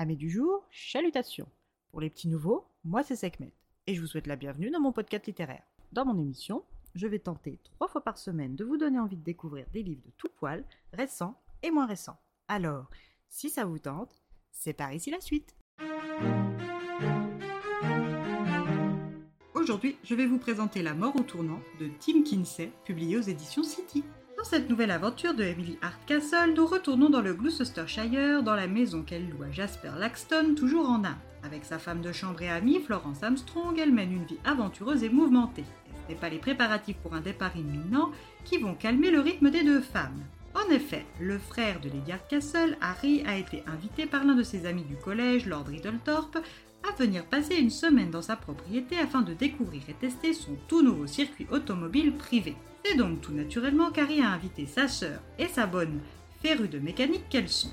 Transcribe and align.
Amis 0.00 0.16
du 0.16 0.30
jour, 0.30 0.64
chalutations. 0.70 1.48
Pour 1.90 2.00
les 2.00 2.08
petits 2.08 2.28
nouveaux, 2.28 2.68
moi 2.84 3.02
c'est 3.02 3.16
Sekhmet 3.16 3.52
et 3.88 3.96
je 3.96 4.00
vous 4.00 4.06
souhaite 4.06 4.28
la 4.28 4.36
bienvenue 4.36 4.70
dans 4.70 4.78
mon 4.78 4.92
podcast 4.92 5.26
littéraire. 5.26 5.64
Dans 5.90 6.04
mon 6.04 6.16
émission, 6.16 6.62
je 6.94 7.08
vais 7.08 7.18
tenter 7.18 7.58
trois 7.64 7.88
fois 7.88 8.04
par 8.04 8.16
semaine 8.16 8.54
de 8.54 8.64
vous 8.64 8.76
donner 8.76 9.00
envie 9.00 9.16
de 9.16 9.24
découvrir 9.24 9.66
des 9.72 9.82
livres 9.82 10.04
de 10.06 10.12
tout 10.16 10.28
poil, 10.36 10.64
récents 10.92 11.34
et 11.64 11.72
moins 11.72 11.86
récents. 11.86 12.16
Alors, 12.46 12.88
si 13.28 13.50
ça 13.50 13.64
vous 13.64 13.80
tente, 13.80 14.22
c'est 14.52 14.72
par 14.72 14.92
ici 14.92 15.10
la 15.10 15.20
suite. 15.20 15.56
Aujourd'hui, 19.52 19.96
je 20.04 20.14
vais 20.14 20.26
vous 20.26 20.38
présenter 20.38 20.80
La 20.80 20.94
mort 20.94 21.16
au 21.16 21.24
tournant 21.24 21.58
de 21.80 21.88
Tim 21.98 22.22
Kinsey, 22.22 22.70
publié 22.84 23.16
aux 23.16 23.22
éditions 23.22 23.64
City. 23.64 24.04
Dans 24.38 24.44
cette 24.44 24.70
nouvelle 24.70 24.92
aventure 24.92 25.34
de 25.34 25.42
Emily 25.42 25.78
Hardcastle, 25.82 26.54
nous 26.54 26.64
retournons 26.64 27.10
dans 27.10 27.20
le 27.20 27.34
Gloucestershire, 27.34 28.44
dans 28.44 28.54
la 28.54 28.68
maison 28.68 29.02
qu'elle 29.02 29.28
loue 29.28 29.42
à 29.42 29.50
Jasper 29.50 29.90
Laxton, 29.98 30.54
toujours 30.56 30.88
en 30.88 31.02
Inde. 31.02 31.16
Avec 31.42 31.64
sa 31.64 31.80
femme 31.80 32.02
de 32.02 32.12
chambre 32.12 32.40
et 32.40 32.48
amie, 32.48 32.78
Florence 32.78 33.24
Armstrong, 33.24 33.76
elle 33.76 33.92
mène 33.92 34.12
une 34.12 34.26
vie 34.26 34.38
aventureuse 34.44 35.02
et 35.02 35.08
mouvementée. 35.08 35.64
Ce 36.04 36.12
n'est 36.12 36.18
pas 36.20 36.28
les 36.28 36.38
préparatifs 36.38 36.98
pour 36.98 37.14
un 37.14 37.20
départ 37.20 37.56
imminent 37.56 38.12
qui 38.44 38.58
vont 38.58 38.76
calmer 38.76 39.10
le 39.10 39.18
rythme 39.18 39.50
des 39.50 39.64
deux 39.64 39.80
femmes. 39.80 40.22
En 40.54 40.70
effet, 40.70 41.04
le 41.20 41.36
frère 41.38 41.80
de 41.80 41.88
Lady 41.88 42.12
Hardcastle, 42.12 42.78
Harry, 42.80 43.24
a 43.26 43.36
été 43.36 43.64
invité 43.66 44.06
par 44.06 44.24
l'un 44.24 44.36
de 44.36 44.44
ses 44.44 44.66
amis 44.66 44.84
du 44.84 44.94
collège, 44.94 45.46
Lord 45.46 45.66
Riddletorp, 45.66 46.38
à 46.88 46.92
venir 46.96 47.24
passer 47.24 47.56
une 47.56 47.70
semaine 47.70 48.12
dans 48.12 48.22
sa 48.22 48.36
propriété 48.36 49.00
afin 49.00 49.22
de 49.22 49.34
découvrir 49.34 49.82
et 49.88 49.94
tester 49.94 50.32
son 50.32 50.56
tout 50.68 50.82
nouveau 50.82 51.08
circuit 51.08 51.48
automobile 51.50 52.12
privé. 52.14 52.54
C'est 52.88 52.96
donc 52.96 53.20
tout 53.20 53.32
naturellement 53.32 53.90
qu'Harry 53.90 54.22
a 54.22 54.30
invité 54.30 54.64
sa 54.64 54.88
sœur 54.88 55.20
et 55.38 55.46
sa 55.46 55.66
bonne 55.66 56.00
férue 56.42 56.68
de 56.68 56.78
mécanique 56.78 57.28
qu'elles 57.28 57.50
sont. 57.50 57.72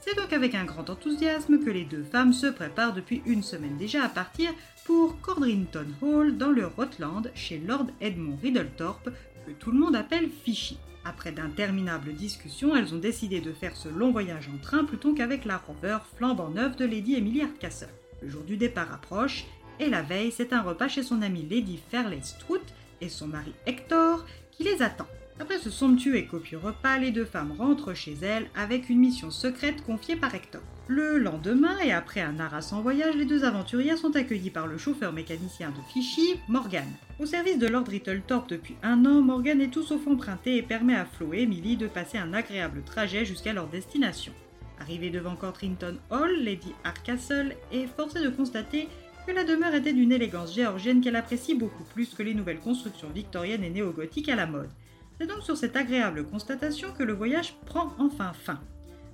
C'est 0.00 0.14
donc 0.16 0.34
avec 0.34 0.54
un 0.54 0.64
grand 0.64 0.90
enthousiasme 0.90 1.60
que 1.60 1.70
les 1.70 1.84
deux 1.84 2.02
femmes 2.02 2.34
se 2.34 2.46
préparent 2.46 2.92
depuis 2.92 3.22
une 3.24 3.42
semaine 3.42 3.78
déjà 3.78 4.04
à 4.04 4.10
partir 4.10 4.50
pour 4.84 5.18
Cordrington 5.22 5.86
Hall 6.02 6.36
dans 6.36 6.50
le 6.50 6.66
Rutland 6.66 7.30
chez 7.34 7.58
Lord 7.58 7.86
Edmond 8.02 8.36
Riddletorp 8.42 9.08
que 9.46 9.52
tout 9.52 9.70
le 9.70 9.78
monde 9.78 9.96
appelle 9.96 10.28
Fishy. 10.28 10.78
Après 11.06 11.32
d'interminables 11.32 12.12
discussions, 12.12 12.76
elles 12.76 12.94
ont 12.94 12.98
décidé 12.98 13.40
de 13.40 13.52
faire 13.52 13.76
ce 13.76 13.88
long 13.88 14.12
voyage 14.12 14.50
en 14.54 14.58
train 14.58 14.84
plutôt 14.84 15.14
qu'avec 15.14 15.46
la 15.46 15.56
rover 15.56 15.98
flambant 16.16 16.50
neuve 16.50 16.76
de 16.76 16.84
Lady 16.84 17.14
Emily 17.14 17.40
Hardcastle. 17.40 17.88
Le 18.20 18.28
jour 18.28 18.42
du 18.42 18.58
départ 18.58 18.92
approche 18.92 19.46
et 19.78 19.88
la 19.88 20.02
veille, 20.02 20.32
c'est 20.32 20.52
un 20.52 20.60
repas 20.60 20.88
chez 20.88 21.02
son 21.02 21.22
amie 21.22 21.46
Lady 21.48 21.80
Fairley 21.90 22.20
Strout 22.22 22.60
et 23.00 23.08
son 23.08 23.28
mari 23.28 23.54
Hector 23.64 24.26
les 24.62 24.82
attend. 24.82 25.06
Après 25.40 25.58
ce 25.58 25.70
somptueux 25.70 26.16
et 26.16 26.26
copieux 26.26 26.58
repas, 26.58 26.98
les 26.98 27.10
deux 27.10 27.24
femmes 27.24 27.54
rentrent 27.58 27.94
chez 27.94 28.14
elles 28.20 28.50
avec 28.54 28.90
une 28.90 28.98
mission 28.98 29.30
secrète 29.30 29.82
confiée 29.84 30.16
par 30.16 30.34
Hector. 30.34 30.60
Le 30.86 31.18
lendemain, 31.18 31.78
et 31.82 31.92
après 31.92 32.20
un 32.20 32.38
harassant 32.38 32.82
voyage, 32.82 33.16
les 33.16 33.24
deux 33.24 33.44
aventurières 33.44 33.96
sont 33.96 34.16
accueillies 34.16 34.50
par 34.50 34.66
le 34.66 34.76
chauffeur 34.76 35.12
mécanicien 35.12 35.70
de 35.70 35.80
Fichy, 35.90 36.34
Morgan. 36.48 36.88
Au 37.18 37.26
service 37.26 37.58
de 37.58 37.68
Lord 37.68 37.86
Rittletorp 37.88 38.50
depuis 38.50 38.76
un 38.82 39.06
an, 39.06 39.22
Morgan 39.22 39.60
est 39.60 39.70
tout 39.70 39.82
sauf 39.82 40.06
emprunté 40.06 40.56
et 40.56 40.62
permet 40.62 40.96
à 40.96 41.06
Flo 41.06 41.32
et 41.32 41.42
Emily 41.42 41.76
de 41.76 41.86
passer 41.86 42.18
un 42.18 42.34
agréable 42.34 42.82
trajet 42.82 43.24
jusqu'à 43.24 43.54
leur 43.54 43.68
destination. 43.68 44.32
Arrivée 44.78 45.10
devant 45.10 45.36
Cordrington 45.36 45.96
Hall, 46.10 46.36
Lady 46.42 46.72
Hardcastle 46.84 47.54
est 47.72 47.86
forcée 47.86 48.22
de 48.22 48.30
constater 48.30 48.88
que 49.26 49.32
la 49.32 49.44
demeure 49.44 49.74
était 49.74 49.92
d'une 49.92 50.12
élégance 50.12 50.54
géorgienne 50.54 51.00
qu'elle 51.00 51.16
apprécie 51.16 51.54
beaucoup 51.54 51.84
plus 51.84 52.14
que 52.14 52.22
les 52.22 52.34
nouvelles 52.34 52.60
constructions 52.60 53.10
victoriennes 53.10 53.64
et 53.64 53.70
néo-gothiques 53.70 54.28
à 54.28 54.36
la 54.36 54.46
mode. 54.46 54.70
C'est 55.18 55.26
donc 55.26 55.42
sur 55.42 55.56
cette 55.56 55.76
agréable 55.76 56.24
constatation 56.24 56.88
que 56.96 57.02
le 57.02 57.12
voyage 57.12 57.54
prend 57.66 57.92
enfin 57.98 58.32
fin. 58.32 58.60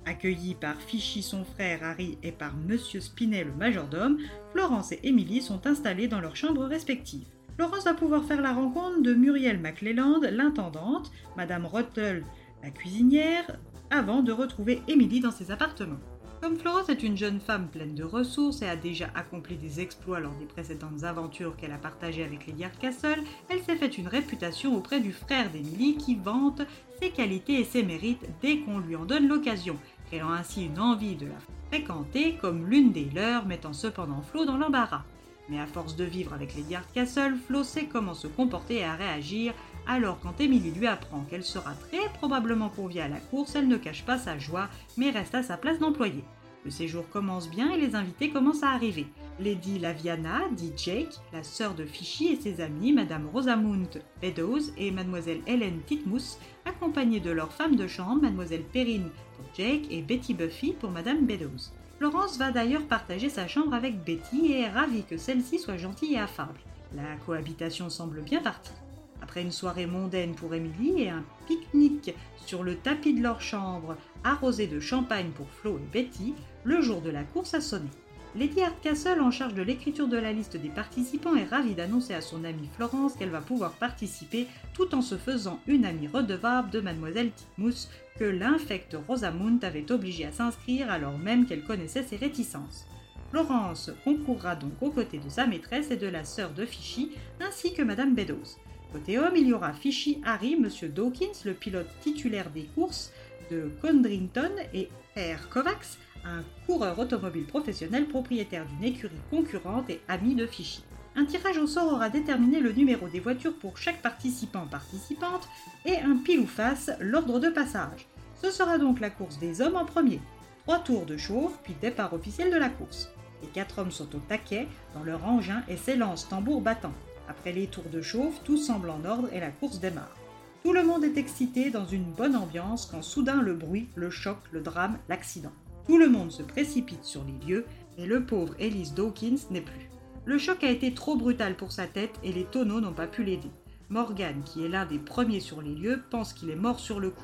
Accueillis 0.05 0.55
par 0.55 0.81
Fichy 0.81 1.21
son 1.21 1.43
frère 1.43 1.83
Harry 1.83 2.17
et 2.23 2.31
par 2.31 2.55
Monsieur 2.55 3.01
Spinet 3.01 3.43
le 3.43 3.51
majordome, 3.51 4.17
Florence 4.53 4.93
et 4.93 4.99
Emily 5.03 5.41
sont 5.41 5.67
installées 5.67 6.07
dans 6.07 6.21
leurs 6.21 6.37
chambres 6.37 6.65
respectives. 6.65 7.27
Florence 7.55 7.83
va 7.83 7.93
pouvoir 7.93 8.23
faire 8.23 8.41
la 8.41 8.53
rencontre 8.53 9.01
de 9.01 9.13
Muriel 9.13 9.59
McLeland, 9.59 10.21
l'intendante, 10.31 11.11
Madame 11.35 11.65
Rottle, 11.65 12.23
la 12.63 12.69
cuisinière, 12.69 13.57
avant 13.89 14.21
de 14.21 14.31
retrouver 14.31 14.81
Emily 14.87 15.19
dans 15.19 15.31
ses 15.31 15.51
appartements. 15.51 15.99
Comme 16.41 16.57
Florence 16.57 16.89
est 16.89 17.01
une 17.01 17.17
jeune 17.17 17.39
femme 17.39 17.67
pleine 17.67 17.95
de 17.95 18.03
ressources 18.03 18.61
et 18.61 18.69
a 18.69 18.75
déjà 18.75 19.07
accompli 19.15 19.55
des 19.55 19.79
exploits 19.79 20.19
lors 20.19 20.35
des 20.35 20.45
précédentes 20.45 21.03
aventures 21.03 21.55
qu'elle 21.57 21.71
a 21.71 21.77
partagées 21.77 22.23
avec 22.23 22.45
Lady 22.45 22.63
Hardcastle, 22.63 23.23
elle 23.49 23.63
s'est 23.63 23.75
fait 23.75 23.97
une 23.97 24.07
réputation 24.07 24.75
auprès 24.75 24.99
du 24.99 25.11
frère 25.11 25.49
d'Emily 25.49 25.97
qui 25.97 26.15
vante 26.15 26.61
ses 27.01 27.09
qualités 27.09 27.59
et 27.59 27.63
ses 27.63 27.81
mérites 27.81 28.29
dès 28.41 28.59
qu'on 28.59 28.77
lui 28.77 28.95
en 28.95 29.05
donne 29.05 29.27
l'occasion, 29.27 29.77
créant 30.11 30.31
ainsi 30.31 30.65
une 30.67 30.79
envie 30.79 31.15
de 31.15 31.25
la 31.25 31.39
fréquenter 31.69 32.37
comme 32.39 32.67
l'une 32.67 32.91
des 32.91 33.09
leurs, 33.15 33.47
mettant 33.47 33.73
cependant 33.73 34.21
Flo 34.21 34.45
dans 34.45 34.57
l'embarras. 34.57 35.03
Mais 35.49 35.59
à 35.59 35.65
force 35.65 35.95
de 35.95 36.03
vivre 36.03 36.33
avec 36.33 36.55
Lady 36.55 36.75
Hardcastle, 36.75 37.35
Flo 37.35 37.63
sait 37.63 37.85
comment 37.85 38.13
se 38.13 38.27
comporter 38.27 38.75
et 38.75 38.83
à 38.83 38.95
réagir, 38.95 39.53
alors 39.87 40.19
quand 40.19 40.41
Emily 40.41 40.71
lui 40.71 40.87
apprend 40.87 41.21
qu'elle 41.21 41.43
sera 41.43 41.73
très 41.73 42.09
probablement 42.15 42.69
conviée 42.69 43.01
à 43.01 43.07
la 43.07 43.19
course, 43.19 43.55
elle 43.55 43.67
ne 43.67 43.77
cache 43.77 44.03
pas 44.03 44.17
sa 44.17 44.37
joie, 44.37 44.67
mais 44.97 45.09
reste 45.09 45.35
à 45.35 45.43
sa 45.43 45.57
place 45.57 45.79
d'employé. 45.79 46.23
Le 46.65 46.71
séjour 46.71 47.07
commence 47.09 47.49
bien 47.49 47.71
et 47.71 47.79
les 47.79 47.95
invités 47.95 48.29
commencent 48.29 48.63
à 48.63 48.71
arriver. 48.71 49.07
Lady 49.39 49.77
Laviana, 49.77 50.41
dit 50.51 50.73
Jake, 50.75 51.19
la 51.31 51.43
sœur 51.43 51.75
de 51.75 51.85
Fichy 51.85 52.29
et 52.29 52.35
ses 52.37 52.59
amis, 52.59 52.91
Madame 52.91 53.27
Rosamund 53.31 54.01
Beddoes 54.19 54.71
et 54.77 54.89
Mademoiselle 54.89 55.41
Helen 55.45 55.81
Titmousse, 55.85 56.39
accompagnées 56.65 57.19
de 57.19 57.29
leur 57.29 57.53
femme 57.53 57.75
de 57.75 57.85
chambre, 57.85 58.23
Mademoiselle 58.23 58.63
Perrine 58.63 59.09
pour 59.35 59.45
Jake 59.55 59.85
et 59.91 60.01
Betty 60.01 60.33
Buffy 60.33 60.73
pour 60.73 60.89
Madame 60.89 61.25
Beddoes. 61.25 61.71
Florence 61.99 62.39
va 62.39 62.51
d'ailleurs 62.51 62.87
partager 62.87 63.29
sa 63.29 63.47
chambre 63.47 63.75
avec 63.75 64.03
Betty 64.03 64.53
et 64.53 64.61
est 64.61 64.69
ravie 64.69 65.03
que 65.03 65.17
celle-ci 65.17 65.59
soit 65.59 65.77
gentille 65.77 66.15
et 66.15 66.19
affable. 66.19 66.59
La 66.95 67.15
cohabitation 67.25 67.89
semble 67.89 68.21
bien 68.21 68.41
partie. 68.41 68.73
Après 69.21 69.41
une 69.41 69.51
soirée 69.51 69.87
mondaine 69.87 70.33
pour 70.33 70.55
Emily 70.55 71.03
et 71.03 71.09
un 71.09 71.23
pique-nique 71.47 72.15
sur 72.45 72.63
le 72.63 72.75
tapis 72.75 73.13
de 73.13 73.21
leur 73.21 73.41
chambre, 73.41 73.97
arrosé 74.23 74.65
de 74.65 74.79
champagne 74.79 75.29
pour 75.29 75.49
Flo 75.49 75.77
et 75.77 75.91
Betty, 75.91 76.33
le 76.63 76.81
jour 76.81 77.01
de 77.01 77.09
la 77.09 77.23
course 77.23 77.53
a 77.53 77.61
sonné. 77.61 77.89
Lady 78.37 78.61
Hardcastle, 78.61 79.19
en 79.19 79.31
charge 79.31 79.55
de 79.55 79.63
l'écriture 79.63 80.07
de 80.07 80.17
la 80.17 80.31
liste 80.31 80.57
des 80.57 80.69
participants, 80.69 81.35
est 81.35 81.45
ravie 81.45 81.73
d'annoncer 81.73 82.13
à 82.13 82.21
son 82.21 82.43
amie 82.43 82.69
Florence 82.75 83.15
qu'elle 83.15 83.31
va 83.31 83.41
pouvoir 83.41 83.71
participer 83.71 84.45
tout 84.75 84.93
en 84.93 85.01
se 85.01 85.15
faisant 85.15 85.59
une 85.65 85.85
amie 85.85 86.07
redevable 86.07 86.69
de 86.69 86.79
Mademoiselle 86.79 87.31
Titmousse 87.31 87.89
que 88.19 88.25
l'infecte 88.25 88.95
Rosamund 89.07 89.63
avait 89.63 89.91
obligée 89.91 90.25
à 90.25 90.31
s'inscrire 90.31 90.91
alors 90.91 91.17
même 91.17 91.47
qu'elle 91.47 91.63
connaissait 91.63 92.03
ses 92.03 92.17
réticences. 92.17 92.85
Florence 93.31 93.89
concourra 94.03 94.55
donc 94.55 94.73
aux 94.81 94.91
côtés 94.91 95.17
de 95.17 95.29
sa 95.29 95.47
maîtresse 95.47 95.89
et 95.89 95.97
de 95.97 96.07
la 96.07 96.23
sœur 96.23 96.51
de 96.51 96.63
Fichy, 96.63 97.13
ainsi 97.41 97.73
que 97.73 97.81
Madame 97.81 98.13
Beddoes. 98.13 98.57
Côté 98.93 99.17
homme, 99.17 99.35
il 99.35 99.47
y 99.47 99.53
aura 99.53 99.73
Fichy 99.73 100.21
Harry, 100.23 100.55
Monsieur 100.55 100.89
Dawkins, 100.89 101.43
le 101.43 101.53
pilote 101.55 101.89
titulaire 102.01 102.51
des 102.51 102.65
courses 102.75 103.11
de 103.49 103.71
Condrington, 103.81 104.51
et 104.75 104.89
R. 105.15 105.49
Kovacs, 105.49 105.97
un 106.27 106.43
coureur 106.65 106.99
automobile 106.99 107.45
professionnel 107.45 108.07
propriétaire 108.07 108.65
d'une 108.65 108.83
écurie 108.83 109.21
concurrente 109.29 109.89
et 109.89 110.01
ami 110.07 110.35
de 110.35 110.45
Fichy. 110.45 110.83
Un 111.15 111.25
tirage 111.25 111.57
au 111.57 111.67
sort 111.67 111.93
aura 111.93 112.09
déterminé 112.09 112.59
le 112.59 112.73
numéro 112.73 113.07
des 113.07 113.19
voitures 113.19 113.57
pour 113.57 113.77
chaque 113.77 114.01
participant 114.01 114.67
participante 114.67 115.47
et 115.85 115.97
un 115.97 116.17
pile 116.17 116.41
ou 116.41 116.45
face 116.45 116.91
l'ordre 116.99 117.39
de 117.39 117.49
passage. 117.49 118.07
Ce 118.41 118.51
sera 118.51 118.77
donc 118.77 118.99
la 118.99 119.09
course 119.09 119.39
des 119.39 119.61
hommes 119.61 119.77
en 119.77 119.85
premier. 119.85 120.19
Trois 120.63 120.79
tours 120.79 121.05
de 121.05 121.17
chauffe, 121.17 121.57
puis 121.63 121.75
départ 121.81 122.13
officiel 122.13 122.51
de 122.51 122.57
la 122.57 122.69
course. 122.69 123.11
Les 123.41 123.47
quatre 123.47 123.79
hommes 123.79 123.91
sont 123.91 124.15
au 124.15 124.19
taquet 124.19 124.67
dans 124.93 125.03
leur 125.03 125.25
engin 125.25 125.63
et 125.67 125.77
s'élancent 125.77 126.29
tambour 126.29 126.61
battant. 126.61 126.93
Après 127.27 127.51
les 127.51 127.67
tours 127.67 127.89
de 127.91 128.01
chauffe, 128.01 128.43
tout 128.43 128.57
semble 128.57 128.89
en 128.89 129.03
ordre 129.05 129.29
et 129.33 129.39
la 129.39 129.49
course 129.49 129.79
démarre. 129.79 130.15
Tout 130.63 130.73
le 130.73 130.83
monde 130.83 131.03
est 131.03 131.17
excité 131.17 131.71
dans 131.71 131.85
une 131.85 132.11
bonne 132.11 132.35
ambiance 132.35 132.85
quand 132.85 133.01
soudain 133.01 133.41
le 133.41 133.53
bruit, 133.53 133.89
le 133.95 134.09
choc, 134.09 134.37
le 134.51 134.61
drame, 134.61 134.97
l'accident. 135.07 135.53
Tout 135.87 135.97
le 135.97 136.09
monde 136.09 136.31
se 136.31 136.43
précipite 136.43 137.05
sur 137.05 137.23
les 137.23 137.47
lieux 137.47 137.65
et 137.97 138.05
le 138.05 138.25
pauvre 138.25 138.53
Ellis 138.59 138.91
Dawkins 138.93 139.37
n'est 139.49 139.61
plus. 139.61 139.89
Le 140.25 140.37
choc 140.37 140.63
a 140.65 140.69
été 140.69 140.93
trop 140.93 141.15
brutal 141.15 141.55
pour 141.55 141.71
sa 141.71 141.87
tête 141.87 142.19
et 142.23 142.33
les 142.33 142.43
tonneaux 142.43 142.81
n'ont 142.81 142.93
pas 142.93 143.07
pu 143.07 143.23
l'aider. 143.23 143.49
Morgan, 143.89 144.41
qui 144.43 144.65
est 144.65 144.69
l'un 144.69 144.85
des 144.85 144.99
premiers 144.99 145.39
sur 145.39 145.61
les 145.61 145.73
lieux, 145.73 146.03
pense 146.09 146.33
qu'il 146.33 146.49
est 146.49 146.57
mort 146.57 146.81
sur 146.81 146.99
le 146.99 147.11
coup. 147.11 147.23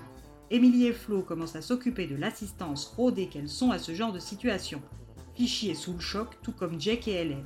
Emily 0.49 0.85
et 0.85 0.93
Flo 0.93 1.21
commencent 1.21 1.57
à 1.57 1.61
s'occuper 1.61 2.07
de 2.07 2.15
l'assistance 2.15 2.85
rodée 2.85 3.27
qu'elles 3.27 3.49
sont 3.49 3.71
à 3.71 3.79
ce 3.79 3.93
genre 3.93 4.13
de 4.13 4.19
situation. 4.19 4.81
Fichy 5.35 5.71
est 5.71 5.75
sous 5.75 5.93
le 5.93 5.99
choc, 5.99 6.37
tout 6.41 6.53
comme 6.53 6.79
Jack 6.79 7.09
et 7.09 7.15
Helen. 7.15 7.43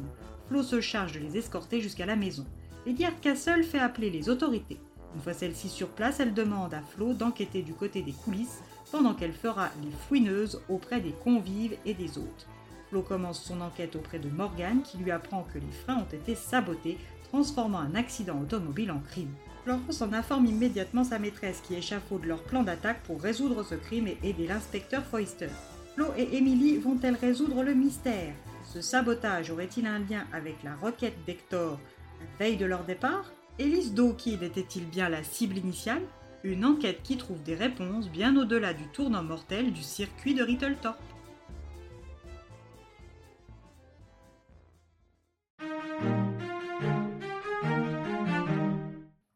Flo 0.48 0.62
se 0.62 0.82
charge 0.82 1.14
de 1.14 1.20
les 1.20 1.38
escorter 1.38 1.82
jusqu'à 1.82 2.06
la 2.06 2.16
maison. 2.16 2.46
Lady 2.86 3.06
Hardcastle 3.06 3.64
fait 3.64 3.80
appeler 3.80 4.12
les 4.12 4.30
autorités. 4.30 4.80
Une 5.16 5.22
fois 5.22 5.34
celle-ci 5.34 5.70
sur 5.70 5.90
place, 5.90 6.20
elle 6.20 6.34
demande 6.34 6.74
à 6.74 6.82
Flo 6.82 7.14
d'enquêter 7.14 7.62
du 7.62 7.74
côté 7.74 8.02
des 8.02 8.12
coulisses 8.12 8.62
pendant 8.92 9.14
qu'elle 9.14 9.34
fera 9.34 9.70
les 9.84 9.92
fouineuses 10.08 10.62
auprès 10.70 11.02
des 11.02 11.14
convives 11.24 11.78
et 11.86 11.94
des 11.94 12.18
hôtes. 12.18 12.48
Flo 12.90 13.02
commence 13.02 13.44
son 13.44 13.62
enquête 13.62 13.96
auprès 13.96 14.20
de 14.20 14.30
Morgan 14.30 14.82
qui 14.84 14.98
lui 14.98 15.12
apprend 15.12 15.46
que 15.54 15.60
les 15.60 15.72
freins 15.84 15.98
ont 15.98 16.16
été 16.16 16.36
sabotés, 16.36 16.98
transformant 17.30 17.80
un 17.80 17.96
accident 17.96 18.40
automobile 18.40 18.92
en 18.92 19.00
crime. 19.00 19.34
Florence 19.64 20.02
en 20.02 20.14
informe 20.14 20.46
immédiatement 20.46 21.04
sa 21.04 21.20
maîtresse 21.20 21.62
qui 21.68 21.76
échafaude 21.76 22.24
leur 22.24 22.42
plan 22.44 22.64
d'attaque 22.64 23.04
pour 23.04 23.22
résoudre 23.22 23.64
ce 23.64 23.76
crime 23.76 24.08
et 24.08 24.18
aider 24.24 24.48
l'inspecteur 24.48 25.04
Foyster. 25.04 25.50
Flo 25.96 26.06
et 26.18 26.38
Emily 26.38 26.78
vont-elles 26.78 27.16
résoudre 27.16 27.64
le 27.64 27.74
mystère? 27.74 28.34
Ce 28.64 28.82
sabotage 28.82 29.52
aurait-il 29.52 29.86
un 29.86 30.00
lien 30.00 30.26
avec 30.32 30.64
la 30.64 30.76
roquette 30.76 31.18
d'Hector 31.26 31.80
la 32.20 32.46
veille 32.46 32.58
de 32.58 32.66
leur 32.66 32.84
départ? 32.84 33.26
Elise 33.60 33.96
Dawkins 33.96 34.44
était-il 34.44 34.86
bien 34.88 35.10
la 35.10 35.24
cible 35.24 35.58
initiale? 35.58 36.04
Une 36.44 36.64
enquête 36.64 37.02
qui 37.02 37.18
trouve 37.18 37.42
des 37.42 37.56
réponses 37.56 38.08
bien 38.08 38.38
au-delà 38.38 38.72
du 38.72 38.88
tournant 38.90 39.24
mortel 39.24 39.74
du 39.74 39.82
circuit 39.82 40.36
de 40.36 40.44
Rittletorp. 40.44 41.00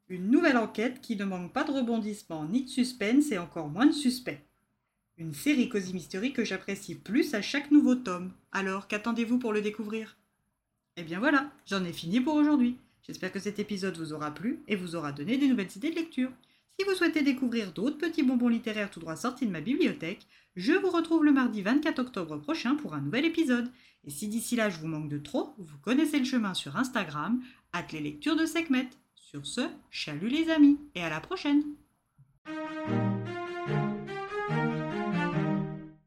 Une 0.07 0.29
nouvelle 0.29 0.57
enquête 0.57 1.01
qui 1.01 1.15
ne 1.15 1.25
manque 1.25 1.51
pas 1.51 1.63
de 1.63 1.71
rebondissements 1.71 2.45
ni 2.45 2.65
de 2.65 2.69
suspense 2.69 3.31
et 3.31 3.39
encore 3.39 3.69
moins 3.69 3.87
de 3.87 3.91
suspect. 3.91 4.45
Une 5.17 5.33
série 5.33 5.67
Cosy 5.67 5.95
Mystery 5.95 6.31
que 6.31 6.45
j'apprécie 6.45 6.93
plus 6.93 7.33
à 7.33 7.41
chaque 7.41 7.71
nouveau 7.71 7.95
tome. 7.95 8.33
Alors, 8.51 8.87
qu'attendez-vous 8.87 9.39
pour 9.39 9.51
le 9.51 9.61
découvrir? 9.61 10.17
Eh 10.95 11.01
bien 11.01 11.19
voilà, 11.19 11.49
j'en 11.65 11.83
ai 11.83 11.93
fini 11.93 12.21
pour 12.21 12.35
aujourd'hui. 12.35 12.77
J'espère 13.11 13.33
que 13.33 13.39
cet 13.39 13.59
épisode 13.59 13.97
vous 13.97 14.13
aura 14.13 14.33
plu 14.33 14.63
et 14.69 14.77
vous 14.77 14.95
aura 14.95 15.11
donné 15.11 15.37
des 15.37 15.49
nouvelles 15.49 15.75
idées 15.75 15.89
de 15.89 15.95
lecture. 15.95 16.31
Si 16.69 16.85
vous 16.85 16.95
souhaitez 16.95 17.23
découvrir 17.23 17.73
d'autres 17.73 17.97
petits 17.97 18.23
bonbons 18.23 18.47
littéraires 18.47 18.89
tout 18.89 19.01
droit 19.01 19.17
sortis 19.17 19.45
de 19.45 19.51
ma 19.51 19.59
bibliothèque, 19.59 20.25
je 20.55 20.71
vous 20.71 20.89
retrouve 20.89 21.25
le 21.25 21.33
mardi 21.33 21.61
24 21.61 21.99
octobre 21.99 22.37
prochain 22.37 22.75
pour 22.75 22.93
un 22.93 23.01
nouvel 23.01 23.25
épisode. 23.25 23.69
Et 24.05 24.09
si 24.09 24.29
d'ici 24.29 24.55
là 24.55 24.69
je 24.69 24.79
vous 24.79 24.87
manque 24.87 25.09
de 25.09 25.17
trop, 25.17 25.53
vous 25.57 25.77
connaissez 25.79 26.19
le 26.19 26.23
chemin 26.23 26.53
sur 26.53 26.77
Instagram, 26.77 27.41
at 27.73 27.85
les 27.91 27.99
lectures 27.99 28.37
de 28.37 28.45
Sekhmet. 28.45 28.89
Sur 29.13 29.45
ce, 29.45 29.67
chalut 29.89 30.29
les 30.29 30.49
amis 30.49 30.79
et 30.95 31.03
à 31.03 31.09
la 31.09 31.19
prochaine 31.19 31.63